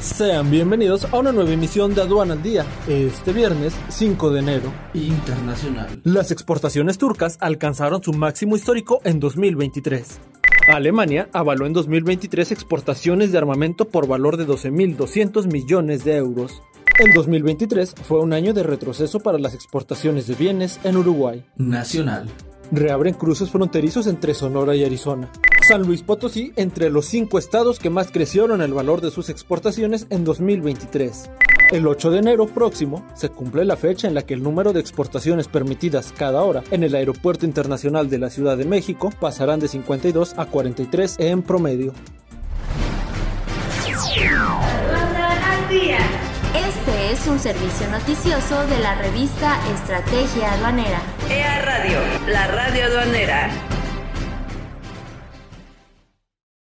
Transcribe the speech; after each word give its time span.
Sean 0.00 0.50
bienvenidos 0.50 1.04
a 1.12 1.18
una 1.18 1.30
nueva 1.30 1.50
emisión 1.50 1.94
de 1.94 2.00
Aduana 2.00 2.32
al 2.32 2.42
Día, 2.42 2.64
este 2.88 3.34
viernes 3.34 3.74
5 3.90 4.30
de 4.30 4.40
enero. 4.40 4.72
Internacional. 4.94 6.00
Las 6.04 6.30
exportaciones 6.30 6.96
turcas 6.96 7.36
alcanzaron 7.38 8.02
su 8.02 8.14
máximo 8.14 8.56
histórico 8.56 9.02
en 9.04 9.20
2023. 9.20 10.18
Alemania 10.72 11.28
avaló 11.34 11.66
en 11.66 11.74
2023 11.74 12.50
exportaciones 12.50 13.30
de 13.30 13.38
armamento 13.38 13.88
por 13.88 14.06
valor 14.06 14.38
de 14.38 14.46
12.200 14.46 15.52
millones 15.52 16.02
de 16.04 16.16
euros. 16.16 16.62
El 16.98 17.12
2023 17.12 17.94
fue 18.02 18.20
un 18.20 18.32
año 18.32 18.54
de 18.54 18.62
retroceso 18.62 19.20
para 19.20 19.38
las 19.38 19.52
exportaciones 19.52 20.26
de 20.26 20.34
bienes 20.34 20.80
en 20.82 20.96
Uruguay. 20.96 21.44
Nacional. 21.56 22.26
Reabren 22.72 23.14
cruces 23.14 23.50
fronterizos 23.50 24.06
entre 24.06 24.32
Sonora 24.32 24.74
y 24.74 24.82
Arizona. 24.82 25.30
San 25.70 25.86
Luis 25.86 26.02
Potosí 26.02 26.52
entre 26.56 26.90
los 26.90 27.06
cinco 27.06 27.38
estados 27.38 27.78
que 27.78 27.90
más 27.90 28.10
crecieron 28.10 28.60
el 28.60 28.74
valor 28.74 29.00
de 29.00 29.12
sus 29.12 29.28
exportaciones 29.28 30.08
en 30.10 30.24
2023. 30.24 31.30
El 31.70 31.86
8 31.86 32.10
de 32.10 32.18
enero 32.18 32.46
próximo 32.48 33.06
se 33.14 33.28
cumple 33.28 33.64
la 33.64 33.76
fecha 33.76 34.08
en 34.08 34.14
la 34.14 34.22
que 34.22 34.34
el 34.34 34.42
número 34.42 34.72
de 34.72 34.80
exportaciones 34.80 35.46
permitidas 35.46 36.12
cada 36.18 36.42
hora 36.42 36.64
en 36.72 36.82
el 36.82 36.96
Aeropuerto 36.96 37.46
Internacional 37.46 38.10
de 38.10 38.18
la 38.18 38.30
Ciudad 38.30 38.56
de 38.56 38.64
México 38.64 39.12
pasarán 39.20 39.60
de 39.60 39.68
52 39.68 40.34
a 40.36 40.46
43 40.46 41.16
en 41.20 41.42
promedio. 41.42 41.94
Este 46.52 47.12
es 47.12 47.26
un 47.28 47.38
servicio 47.38 47.88
noticioso 47.92 48.66
de 48.66 48.80
la 48.80 48.96
revista 48.96 49.56
Estrategia 49.72 50.52
Aduanera. 50.54 51.00
EA 51.30 51.62
Radio, 51.62 51.98
la 52.26 52.48
radio 52.48 52.86
aduanera. 52.86 53.79